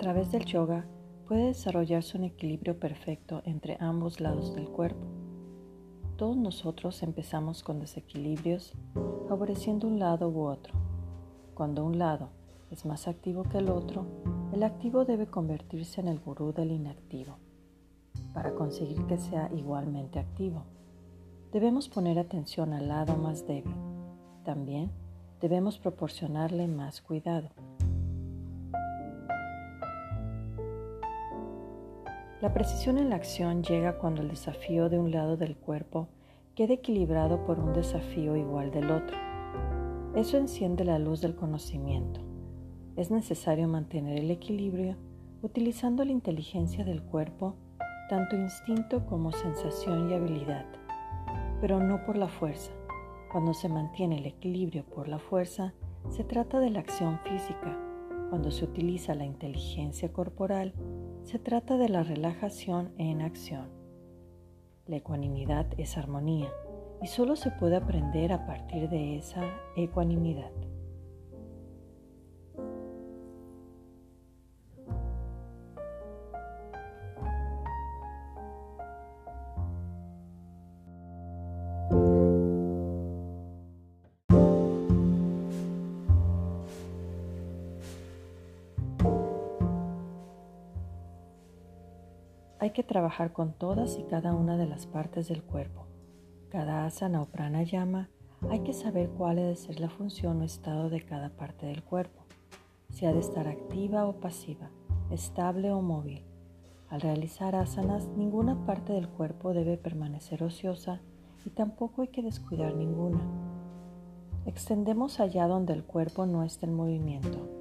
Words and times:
través 0.00 0.32
del 0.32 0.46
yoga 0.46 0.86
puede 1.28 1.48
desarrollarse 1.48 2.16
un 2.16 2.24
equilibrio 2.24 2.80
perfecto 2.80 3.42
entre 3.44 3.76
ambos 3.80 4.18
lados 4.18 4.54
del 4.54 4.66
cuerpo. 4.66 5.06
Todos 6.16 6.38
nosotros 6.38 7.02
empezamos 7.02 7.62
con 7.62 7.80
desequilibrios 7.80 8.72
favoreciendo 9.28 9.86
un 9.86 9.98
lado 9.98 10.30
u 10.30 10.40
otro. 10.46 10.72
Cuando 11.52 11.84
un 11.84 11.98
lado 11.98 12.30
es 12.70 12.86
más 12.86 13.08
activo 13.08 13.42
que 13.42 13.58
el 13.58 13.68
otro, 13.68 14.06
el 14.54 14.62
activo 14.62 15.04
debe 15.04 15.26
convertirse 15.26 16.00
en 16.00 16.08
el 16.08 16.18
gurú 16.18 16.54
del 16.54 16.72
inactivo 16.72 17.36
para 18.32 18.54
conseguir 18.54 19.04
que 19.04 19.18
sea 19.18 19.50
igualmente 19.54 20.18
activo. 20.18 20.64
Debemos 21.52 21.90
poner 21.90 22.18
atención 22.18 22.72
al 22.72 22.88
lado 22.88 23.18
más 23.18 23.46
débil. 23.46 23.76
También 24.46 24.90
debemos 25.42 25.76
proporcionarle 25.76 26.68
más 26.68 27.02
cuidado. 27.02 27.50
La 32.40 32.54
precisión 32.54 32.96
en 32.96 33.10
la 33.10 33.16
acción 33.16 33.62
llega 33.62 33.98
cuando 33.98 34.22
el 34.22 34.28
desafío 34.28 34.88
de 34.88 34.98
un 34.98 35.10
lado 35.10 35.36
del 35.36 35.56
cuerpo 35.56 36.08
queda 36.54 36.72
equilibrado 36.72 37.44
por 37.44 37.60
un 37.60 37.74
desafío 37.74 38.34
igual 38.34 38.70
del 38.70 38.90
otro. 38.90 39.14
Eso 40.14 40.38
enciende 40.38 40.86
la 40.86 40.98
luz 40.98 41.20
del 41.20 41.36
conocimiento. 41.36 42.22
Es 42.96 43.10
necesario 43.10 43.68
mantener 43.68 44.18
el 44.18 44.30
equilibrio 44.30 44.96
utilizando 45.42 46.02
la 46.02 46.12
inteligencia 46.12 46.82
del 46.82 47.02
cuerpo, 47.02 47.56
tanto 48.08 48.36
instinto 48.36 49.04
como 49.04 49.32
sensación 49.32 50.08
y 50.08 50.14
habilidad, 50.14 50.64
pero 51.60 51.78
no 51.78 52.06
por 52.06 52.16
la 52.16 52.28
fuerza. 52.28 52.72
Cuando 53.30 53.52
se 53.52 53.68
mantiene 53.68 54.16
el 54.16 54.24
equilibrio 54.24 54.84
por 54.86 55.08
la 55.08 55.18
fuerza, 55.18 55.74
se 56.08 56.24
trata 56.24 56.58
de 56.58 56.70
la 56.70 56.80
acción 56.80 57.20
física. 57.20 57.78
Cuando 58.30 58.50
se 58.50 58.64
utiliza 58.64 59.14
la 59.14 59.26
inteligencia 59.26 60.10
corporal, 60.10 60.72
se 61.24 61.38
trata 61.38 61.76
de 61.76 61.88
la 61.88 62.02
relajación 62.02 62.92
en 62.98 63.22
acción. 63.22 63.68
La 64.86 64.96
ecuanimidad 64.96 65.66
es 65.78 65.96
armonía 65.96 66.48
y 67.02 67.06
solo 67.06 67.36
se 67.36 67.50
puede 67.50 67.76
aprender 67.76 68.32
a 68.32 68.46
partir 68.46 68.88
de 68.88 69.16
esa 69.16 69.42
ecuanimidad. 69.76 70.50
Hay 92.60 92.72
que 92.72 92.82
trabajar 92.82 93.32
con 93.32 93.54
todas 93.54 93.98
y 93.98 94.02
cada 94.02 94.34
una 94.34 94.58
de 94.58 94.66
las 94.66 94.86
partes 94.86 95.28
del 95.28 95.42
cuerpo. 95.42 95.86
Cada 96.50 96.84
asana 96.84 97.22
o 97.22 97.24
pranayama 97.24 98.10
hay 98.50 98.60
que 98.60 98.74
saber 98.74 99.08
cuál 99.08 99.36
debe 99.36 99.56
ser 99.56 99.80
la 99.80 99.88
función 99.88 100.42
o 100.42 100.44
estado 100.44 100.90
de 100.90 101.02
cada 101.02 101.30
parte 101.30 101.64
del 101.64 101.82
cuerpo, 101.82 102.20
si 102.90 103.06
ha 103.06 103.14
de 103.14 103.20
estar 103.20 103.48
activa 103.48 104.04
o 104.04 104.20
pasiva, 104.20 104.68
estable 105.10 105.72
o 105.72 105.80
móvil. 105.80 106.22
Al 106.90 107.00
realizar 107.00 107.56
asanas, 107.56 108.08
ninguna 108.08 108.66
parte 108.66 108.92
del 108.92 109.08
cuerpo 109.08 109.54
debe 109.54 109.78
permanecer 109.78 110.42
ociosa 110.42 111.00
y 111.46 111.50
tampoco 111.50 112.02
hay 112.02 112.08
que 112.08 112.22
descuidar 112.22 112.74
ninguna. 112.74 113.20
Extendemos 114.44 115.18
allá 115.18 115.46
donde 115.46 115.72
el 115.72 115.84
cuerpo 115.84 116.26
no 116.26 116.44
está 116.44 116.66
en 116.66 116.74
movimiento 116.74 117.59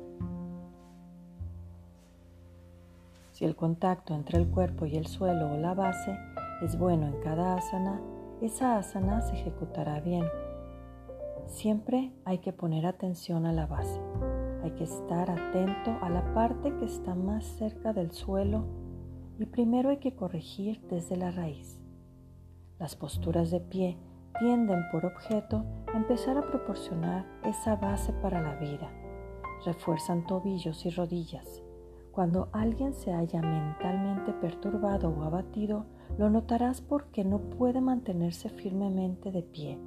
Si 3.39 3.45
el 3.45 3.55
contacto 3.55 4.13
entre 4.13 4.37
el 4.37 4.49
cuerpo 4.49 4.85
y 4.85 4.97
el 4.97 5.07
suelo 5.07 5.53
o 5.53 5.57
la 5.57 5.73
base 5.73 6.13
es 6.61 6.77
bueno 6.77 7.07
en 7.07 7.21
cada 7.21 7.55
asana, 7.55 8.01
esa 8.41 8.77
asana 8.77 9.21
se 9.21 9.35
ejecutará 9.35 10.01
bien. 10.01 10.25
Siempre 11.45 12.11
hay 12.25 12.39
que 12.39 12.51
poner 12.51 12.85
atención 12.85 13.45
a 13.45 13.53
la 13.53 13.65
base. 13.65 13.97
Hay 14.61 14.71
que 14.71 14.83
estar 14.83 15.31
atento 15.31 15.97
a 16.01 16.09
la 16.09 16.33
parte 16.33 16.75
que 16.79 16.83
está 16.83 17.15
más 17.15 17.45
cerca 17.45 17.93
del 17.93 18.11
suelo 18.11 18.65
y 19.37 19.45
primero 19.45 19.87
hay 19.87 19.99
que 19.99 20.17
corregir 20.17 20.81
desde 20.89 21.15
la 21.15 21.31
raíz. 21.31 21.79
Las 22.77 22.97
posturas 22.97 23.51
de 23.51 23.61
pie 23.61 23.97
tienden 24.37 24.83
por 24.91 25.05
objeto 25.05 25.63
a 25.93 25.95
empezar 25.95 26.37
a 26.37 26.45
proporcionar 26.45 27.25
esa 27.45 27.77
base 27.77 28.11
para 28.21 28.41
la 28.41 28.55
vida. 28.55 28.91
Refuerzan 29.65 30.27
tobillos 30.27 30.85
y 30.85 30.89
rodillas 30.89 31.63
cuando 32.19 32.49
alguien 32.51 32.93
se 32.93 33.13
haya 33.13 33.41
mentalmente 33.41 34.33
perturbado 34.33 35.07
o 35.07 35.23
abatido, 35.23 35.85
lo 36.17 36.29
notarás 36.29 36.81
porque 36.81 37.23
no 37.23 37.39
puede 37.39 37.79
mantenerse 37.79 38.49
firmemente 38.49 39.31
de 39.31 39.41
pie. 39.41 39.79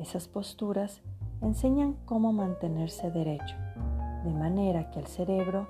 Esas 0.00 0.26
posturas 0.26 1.02
enseñan 1.40 1.94
cómo 2.04 2.32
mantenerse 2.32 3.12
derecho, 3.12 3.54
de 4.24 4.32
manera 4.34 4.90
que 4.90 4.98
el 4.98 5.06
cerebro 5.06 5.68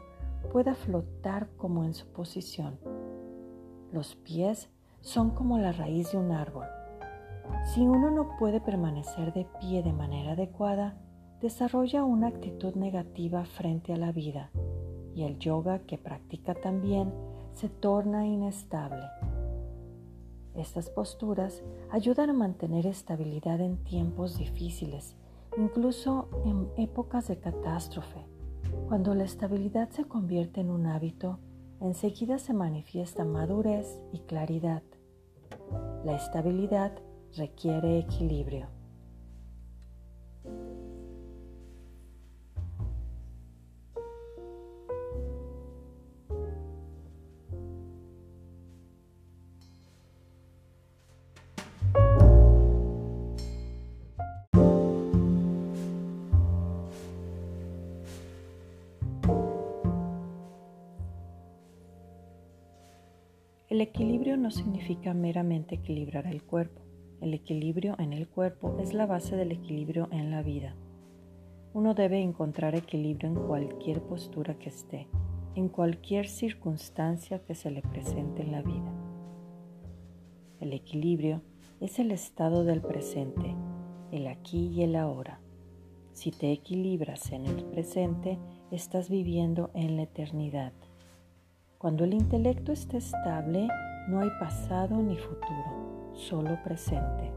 pueda 0.50 0.75
flotar 0.75 1.50
como 1.58 1.84
en 1.84 1.92
su 1.92 2.06
posición. 2.06 2.78
Los 3.92 4.16
pies 4.16 4.70
son 5.03 5.28
como 5.28 5.59
la 5.59 5.72
raíz 5.72 6.12
de 6.12 6.16
un 6.16 6.32
árbol. 6.32 6.69
Si 7.66 7.82
uno 7.82 8.10
no 8.10 8.38
puede 8.38 8.62
permanecer 8.62 9.34
de 9.34 9.47
pie 9.60 9.82
de 9.82 9.92
manera 9.92 10.32
adecuada, 10.32 10.97
desarrolla 11.42 12.03
una 12.03 12.28
actitud 12.28 12.76
negativa 12.76 13.44
frente 13.44 13.92
a 13.92 13.98
la 13.98 14.10
vida 14.10 14.50
y 15.15 15.25
el 15.25 15.39
yoga 15.39 15.81
que 15.81 15.99
practica 15.99 16.55
también 16.55 17.12
se 17.53 17.69
torna 17.69 18.27
inestable. 18.27 19.03
Estas 20.55 20.91
posturas 20.91 21.62
ayudan 21.91 22.31
a 22.31 22.34
mantener 22.34 22.87
estabilidad 22.87 23.61
en 23.61 23.83
tiempos 23.84 24.37
difíciles, 24.37 25.17
incluso 25.56 26.28
en 26.45 26.69
épocas 26.77 27.28
de 27.28 27.39
catástrofe. 27.39 28.27
Cuando 28.89 29.15
la 29.15 29.25
estabilidad 29.25 29.91
se 29.91 30.05
convierte 30.05 30.61
en 30.61 30.71
un 30.71 30.87
hábito, 30.87 31.39
enseguida 31.81 32.39
se 32.39 32.53
manifiesta 32.53 33.25
madurez 33.25 34.01
y 34.12 34.21
claridad. 34.21 34.83
La 36.05 36.17
estabilidad 36.17 36.93
requiere 37.37 37.99
equilibrio. 37.99 38.81
El 63.72 63.81
equilibrio 63.81 64.37
no 64.37 64.50
significa 64.50 65.15
meramente 65.15 65.77
equilibrar 65.77 66.27
el 66.27 66.43
cuerpo. 66.43 66.83
El 67.22 67.33
equilibrio 67.33 67.97
en 67.99 68.12
el 68.12 68.28
cuerpo 68.28 68.77
es 68.83 68.93
la 68.93 69.06
base 69.06 69.34
del 69.34 69.50
equilibrio 69.50 70.10
en 70.12 70.31
la 70.31 70.43
vida. 70.43 70.77
Uno 71.72 71.94
debe 71.94 72.21
encontrar 72.21 72.75
equilibrio 72.75 73.31
en 73.31 73.34
cualquier 73.34 74.03
postura 74.03 74.59
que 74.59 74.69
esté, 74.69 75.09
en 75.55 75.71
cualquier 75.71 76.28
circunstancia 76.28 77.38
que 77.47 77.55
se 77.55 77.71
le 77.71 77.81
presente 77.81 78.43
en 78.43 78.53
la 78.53 78.60
vida. 78.60 78.93
El 80.60 80.75
equilibrio 80.75 81.41
es 81.81 81.99
el 81.99 82.10
estado 82.10 82.65
del 82.65 82.83
presente, 82.83 83.57
el 84.10 84.27
aquí 84.27 84.66
y 84.66 84.83
el 84.83 84.97
ahora. 84.97 85.41
Si 86.13 86.30
te 86.30 86.53
equilibras 86.53 87.33
en 87.33 87.47
el 87.47 87.65
presente, 87.65 88.39
estás 88.71 89.09
viviendo 89.09 89.71
en 89.72 89.97
la 89.97 90.03
eternidad. 90.03 90.74
Cuando 91.83 92.05
el 92.05 92.15
intelecto 92.15 92.71
está 92.71 92.97
estable, 92.97 93.67
no 94.07 94.21
hay 94.21 94.31
pasado 94.39 95.03
ni 95.03 95.17
futuro, 95.17 96.13
solo 96.13 96.57
presente. 96.63 97.33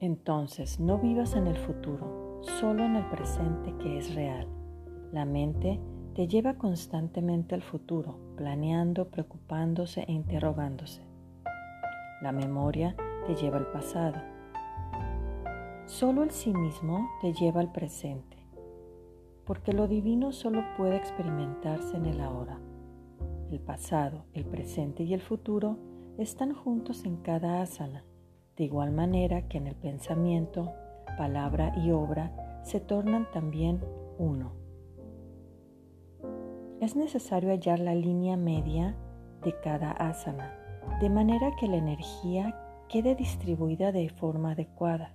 Entonces, 0.00 0.78
no 0.78 0.98
vivas 0.98 1.34
en 1.34 1.46
el 1.46 1.56
futuro, 1.56 2.42
solo 2.42 2.84
en 2.84 2.96
el 2.96 3.06
presente 3.06 3.74
que 3.78 3.96
es 3.96 4.14
real. 4.14 4.48
La 5.10 5.24
mente 5.24 5.80
te 6.14 6.28
lleva 6.28 6.58
constantemente 6.58 7.54
al 7.54 7.62
futuro, 7.62 8.18
planeando, 8.36 9.08
preocupándose 9.08 10.02
e 10.02 10.12
interrogándose. 10.12 11.00
La 12.20 12.32
memoria 12.32 12.94
te 13.26 13.34
lleva 13.34 13.56
al 13.56 13.72
pasado. 13.72 14.20
Solo 15.86 16.22
el 16.22 16.32
sí 16.32 16.52
mismo 16.52 17.08
te 17.22 17.32
lleva 17.32 17.62
al 17.62 17.72
presente 17.72 18.37
porque 19.48 19.72
lo 19.72 19.88
divino 19.88 20.30
solo 20.30 20.62
puede 20.76 20.96
experimentarse 20.96 21.96
en 21.96 22.04
el 22.04 22.20
ahora. 22.20 22.60
El 23.50 23.60
pasado, 23.60 24.26
el 24.34 24.44
presente 24.44 25.04
y 25.04 25.14
el 25.14 25.22
futuro 25.22 25.78
están 26.18 26.52
juntos 26.52 27.06
en 27.06 27.16
cada 27.16 27.62
asana, 27.62 28.04
de 28.58 28.64
igual 28.64 28.92
manera 28.92 29.48
que 29.48 29.56
en 29.56 29.66
el 29.66 29.74
pensamiento, 29.74 30.74
palabra 31.16 31.72
y 31.78 31.92
obra 31.92 32.60
se 32.62 32.78
tornan 32.78 33.30
también 33.30 33.80
uno. 34.18 34.52
es 36.82 36.94
necesario 36.94 37.48
hallar 37.48 37.80
la 37.80 37.94
línea 37.94 38.36
media 38.36 38.96
de 39.42 39.54
cada 39.62 39.92
asana, 39.92 40.52
de 41.00 41.08
manera 41.08 41.56
que 41.58 41.68
la 41.68 41.76
energía 41.76 42.54
quede 42.90 43.14
distribuida 43.14 43.92
de 43.92 44.10
forma 44.10 44.52
adecuada. 44.52 45.14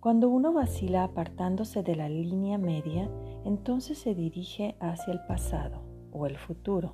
Cuando 0.00 0.28
uno 0.28 0.52
vacila 0.52 1.02
apartándose 1.02 1.82
de 1.82 1.96
la 1.96 2.08
línea 2.08 2.56
media, 2.56 3.10
entonces 3.44 3.98
se 3.98 4.14
dirige 4.14 4.76
hacia 4.78 5.12
el 5.12 5.20
pasado 5.26 5.82
o 6.12 6.26
el 6.26 6.38
futuro. 6.38 6.92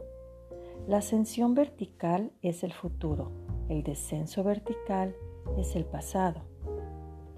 La 0.88 0.98
ascensión 0.98 1.54
vertical 1.54 2.32
es 2.40 2.64
el 2.64 2.72
futuro, 2.72 3.30
el 3.68 3.82
descenso 3.82 4.42
vertical 4.42 5.14
es 5.58 5.76
el 5.76 5.84
pasado. 5.84 6.44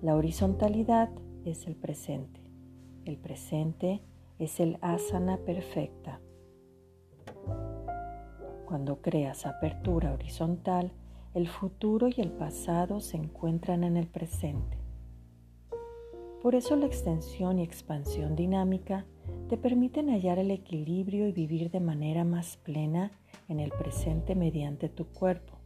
La 0.02 0.14
horizontalidad 0.14 1.10
es 1.44 1.66
el 1.66 1.74
presente. 1.74 2.40
El 3.04 3.18
presente 3.18 4.02
es 4.38 4.60
el 4.60 4.78
asana 4.82 5.36
perfecta. 5.38 6.20
Cuando 8.66 9.00
creas 9.00 9.46
apertura 9.46 10.12
horizontal, 10.12 10.92
el 11.34 11.48
futuro 11.48 12.08
y 12.08 12.20
el 12.20 12.30
pasado 12.30 13.00
se 13.00 13.16
encuentran 13.16 13.82
en 13.82 13.96
el 13.96 14.06
presente. 14.06 14.85
Por 16.42 16.54
eso 16.54 16.76
la 16.76 16.86
extensión 16.86 17.58
y 17.58 17.62
expansión 17.62 18.36
dinámica 18.36 19.04
te 19.48 19.56
permiten 19.56 20.10
hallar 20.10 20.38
el 20.38 20.50
equilibrio 20.50 21.26
y 21.26 21.32
vivir 21.32 21.70
de 21.70 21.80
manera 21.80 22.24
más 22.24 22.56
plena 22.56 23.10
en 23.48 23.60
el 23.60 23.70
presente 23.70 24.34
mediante 24.34 24.88
tu 24.88 25.06
cuerpo. 25.06 25.58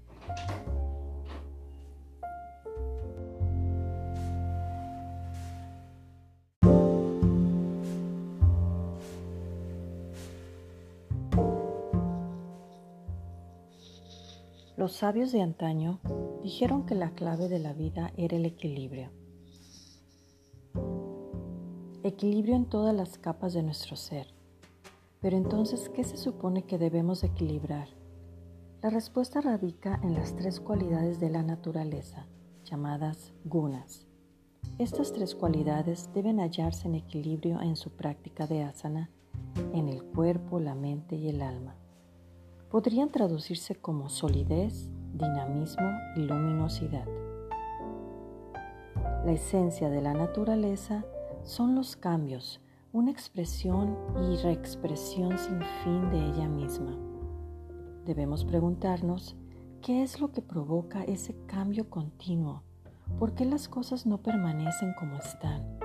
Los 14.81 14.93
sabios 14.93 15.31
de 15.31 15.43
antaño 15.43 16.01
dijeron 16.43 16.87
que 16.87 16.95
la 16.95 17.11
clave 17.11 17.49
de 17.49 17.59
la 17.59 17.75
vida 17.75 18.13
era 18.17 18.39
el 18.39 18.47
equilibrio. 18.47 19.20
Equilibrio 22.03 22.57
en 22.57 22.67
todas 22.67 22.95
las 22.95 23.19
capas 23.19 23.53
de 23.53 23.63
nuestro 23.63 23.97
ser. 23.97 24.29
Pero 25.21 25.37
entonces, 25.37 25.89
¿qué 25.89 26.05
se 26.05 26.17
supone 26.17 26.65
que 26.65 26.79
debemos 26.79 27.25
equilibrar? 27.25 27.89
La 28.83 28.91
respuesta 28.91 29.41
radica 29.41 30.01
en 30.03 30.15
las 30.15 30.35
tres 30.35 30.61
cualidades 30.61 31.21
de 31.21 31.31
la 31.31 31.43
naturaleza, 31.43 32.27
llamadas 32.65 33.33
gunas. 33.45 34.07
Estas 34.79 35.13
tres 35.13 35.35
cualidades 35.35 36.09
deben 36.15 36.41
hallarse 36.41 36.89
en 36.89 36.95
equilibrio 36.95 37.61
en 37.61 37.77
su 37.77 37.91
práctica 37.91 38.47
de 38.47 38.63
asana, 38.63 39.11
en 39.75 39.89
el 39.89 40.03
cuerpo, 40.03 40.59
la 40.59 40.75
mente 40.75 41.17
y 41.17 41.29
el 41.29 41.43
alma 41.43 41.77
podrían 42.71 43.11
traducirse 43.11 43.75
como 43.75 44.09
solidez, 44.09 44.89
dinamismo 45.13 45.91
y 46.15 46.21
luminosidad. 46.21 47.07
La 49.25 49.33
esencia 49.33 49.91
de 49.91 50.01
la 50.01 50.15
naturaleza 50.15 51.05
son 51.43 51.75
los 51.75 51.97
cambios, 51.97 52.61
una 52.93 53.11
expresión 53.11 53.97
y 54.23 54.37
reexpresión 54.37 55.39
sin 55.39 55.61
fin 55.83 56.11
de 56.11 56.27
ella 56.27 56.49
misma. 56.49 56.97
Debemos 58.05 58.45
preguntarnos 58.45 59.37
qué 59.83 60.03
es 60.03 60.21
lo 60.21 60.33
que 60.33 60.43
provoca 60.43 61.05
ese 61.05 61.35
cambio 61.47 61.89
continuo, 61.89 62.63
por 63.19 63.35
qué 63.35 63.45
las 63.45 63.69
cosas 63.69 64.07
no 64.07 64.23
permanecen 64.23 64.95
como 64.99 65.17
están. 65.17 65.79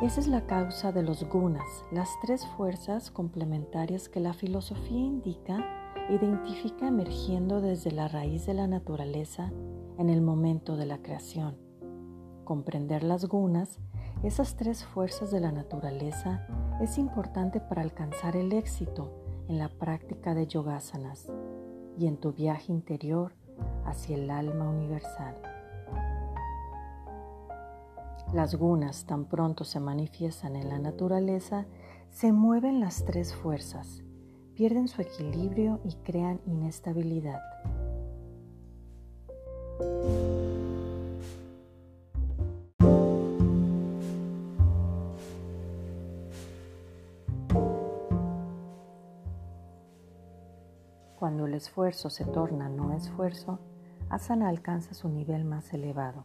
Esa 0.00 0.20
es 0.20 0.26
la 0.26 0.46
causa 0.46 0.90
de 0.90 1.02
los 1.02 1.24
gunas, 1.28 1.84
las 1.92 2.08
tres 2.22 2.44
fuerzas 2.56 3.10
complementarias 3.10 4.08
que 4.08 4.20
la 4.20 4.32
filosofía 4.32 4.98
indica 4.98 5.64
identifica 6.10 6.88
emergiendo 6.88 7.60
desde 7.60 7.92
la 7.92 8.08
raíz 8.08 8.46
de 8.46 8.54
la 8.54 8.66
naturaleza 8.66 9.52
en 9.98 10.10
el 10.10 10.20
momento 10.20 10.76
de 10.76 10.86
la 10.86 10.98
creación. 10.98 11.61
Comprender 12.52 13.02
las 13.02 13.24
gunas, 13.24 13.78
esas 14.22 14.56
tres 14.56 14.84
fuerzas 14.84 15.30
de 15.30 15.40
la 15.40 15.52
naturaleza, 15.52 16.46
es 16.82 16.98
importante 16.98 17.60
para 17.60 17.80
alcanzar 17.80 18.36
el 18.36 18.52
éxito 18.52 19.10
en 19.48 19.56
la 19.56 19.70
práctica 19.70 20.34
de 20.34 20.46
yogasanas 20.46 21.32
y 21.98 22.06
en 22.06 22.18
tu 22.18 22.34
viaje 22.34 22.70
interior 22.70 23.32
hacia 23.86 24.16
el 24.16 24.30
alma 24.30 24.68
universal. 24.68 25.34
Las 28.34 28.54
gunas 28.54 29.06
tan 29.06 29.24
pronto 29.24 29.64
se 29.64 29.80
manifiestan 29.80 30.54
en 30.54 30.68
la 30.68 30.78
naturaleza, 30.78 31.64
se 32.10 32.32
mueven 32.32 32.80
las 32.80 33.06
tres 33.06 33.34
fuerzas, 33.34 34.02
pierden 34.54 34.88
su 34.88 35.00
equilibrio 35.00 35.80
y 35.84 35.94
crean 36.04 36.38
inestabilidad. 36.44 37.40
Cuando 51.22 51.46
el 51.46 51.54
esfuerzo 51.54 52.10
se 52.10 52.24
torna 52.24 52.68
no 52.68 52.92
esfuerzo, 52.92 53.60
Asana 54.08 54.48
alcanza 54.48 54.92
su 54.92 55.08
nivel 55.08 55.44
más 55.44 55.72
elevado. 55.72 56.24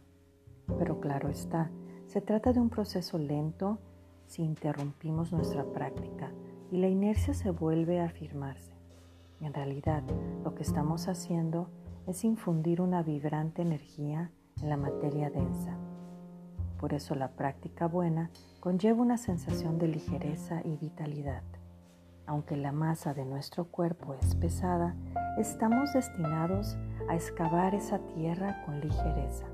Pero 0.76 0.98
claro 0.98 1.28
está, 1.28 1.70
se 2.06 2.20
trata 2.20 2.52
de 2.52 2.58
un 2.58 2.68
proceso 2.68 3.16
lento 3.16 3.78
si 4.26 4.42
interrumpimos 4.42 5.32
nuestra 5.32 5.62
práctica 5.62 6.32
y 6.72 6.78
la 6.78 6.88
inercia 6.88 7.32
se 7.32 7.52
vuelve 7.52 8.00
a 8.00 8.06
afirmarse. 8.06 8.72
En 9.40 9.54
realidad, 9.54 10.02
lo 10.42 10.56
que 10.56 10.64
estamos 10.64 11.06
haciendo 11.06 11.70
es 12.08 12.24
infundir 12.24 12.80
una 12.80 13.04
vibrante 13.04 13.62
energía 13.62 14.32
en 14.60 14.68
la 14.68 14.76
materia 14.76 15.30
densa. 15.30 15.78
Por 16.76 16.92
eso 16.92 17.14
la 17.14 17.28
práctica 17.36 17.86
buena 17.86 18.32
conlleva 18.58 19.00
una 19.00 19.16
sensación 19.16 19.78
de 19.78 19.86
ligereza 19.86 20.60
y 20.64 20.76
vitalidad. 20.76 21.44
Aunque 22.28 22.58
la 22.58 22.72
masa 22.72 23.14
de 23.14 23.24
nuestro 23.24 23.64
cuerpo 23.64 24.14
es 24.20 24.34
pesada, 24.34 24.94
estamos 25.38 25.94
destinados 25.94 26.76
a 27.08 27.14
excavar 27.14 27.74
esa 27.74 28.00
tierra 28.00 28.62
con 28.66 28.80
ligereza. 28.80 29.46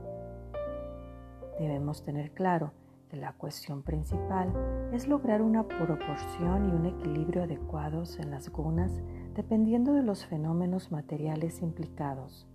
Debemos 1.61 2.03
tener 2.03 2.33
claro 2.33 2.73
que 3.09 3.17
la 3.17 3.33
cuestión 3.35 3.85
principal 3.85 4.53
es 4.93 5.07
lograr 5.07 5.41
una 5.41 5.69
proporción 5.69 6.69
y 6.69 6.73
un 6.73 6.87
equilibrio 6.87 7.45
adecuados 7.45 8.19
en 8.19 8.33
las 8.33 8.51
gunas 8.51 8.91
dependiendo 9.37 9.93
de 9.93 10.03
los 10.03 10.27
fenómenos 10.27 10.91
materiales 10.91 11.63
implicados. 11.63 12.49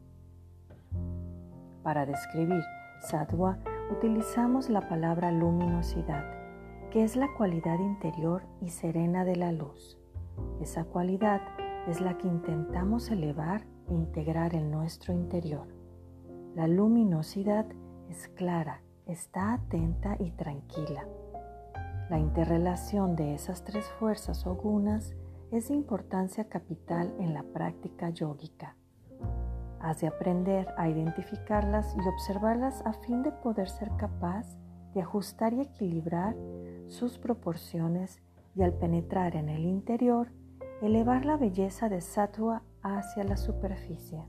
Para 1.81 2.05
describir 2.05 2.61
sattva 2.99 3.57
utilizamos 3.89 4.69
la 4.69 4.89
palabra 4.89 5.31
luminosidad, 5.31 6.25
que 6.91 7.05
es 7.05 7.15
la 7.15 7.33
cualidad 7.37 7.79
interior 7.79 8.43
y 8.59 8.67
serena 8.67 9.23
de 9.23 9.37
la 9.37 9.53
luz. 9.53 9.95
Esa 10.61 10.83
cualidad 10.85 11.41
es 11.87 12.01
la 12.01 12.17
que 12.17 12.27
intentamos 12.27 13.09
elevar 13.09 13.65
e 13.87 13.93
integrar 13.93 14.55
en 14.55 14.71
nuestro 14.71 15.13
interior. 15.13 15.67
La 16.55 16.67
luminosidad 16.67 17.65
es 18.09 18.27
clara, 18.29 18.81
está 19.05 19.53
atenta 19.53 20.15
y 20.19 20.31
tranquila. 20.31 21.07
La 22.09 22.17
interrelación 22.17 23.15
de 23.15 23.35
esas 23.35 23.63
tres 23.63 23.85
fuerzas 23.99 24.45
o 24.47 24.55
gunas 24.55 25.15
es 25.51 25.69
de 25.69 25.75
importancia 25.75 26.49
capital 26.49 27.13
en 27.19 27.33
la 27.33 27.43
práctica 27.43 28.09
yógica. 28.09 28.75
Has 29.79 30.01
de 30.01 30.07
aprender 30.07 30.67
a 30.77 30.89
identificarlas 30.89 31.95
y 31.95 32.07
observarlas 32.07 32.85
a 32.85 32.93
fin 32.93 33.23
de 33.23 33.31
poder 33.31 33.69
ser 33.69 33.89
capaz 33.97 34.57
de 34.93 35.01
ajustar 35.01 35.53
y 35.53 35.61
equilibrar 35.61 36.35
sus 36.87 37.17
proporciones 37.17 38.21
y 38.59 38.63
al 38.63 38.73
penetrar 38.73 39.37
en 39.37 39.47
el 39.47 39.63
interior, 39.63 40.33
elevar 40.81 41.23
la 41.23 41.37
belleza 41.37 41.87
de 41.87 42.01
Sattva 42.01 42.61
hacia 42.83 43.23
la 43.23 43.37
superficie. 43.37 44.25